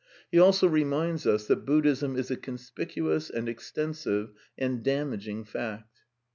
[0.31, 5.99] He also reminds us that Buddhism is a conspicuous and extensive and damaging fact.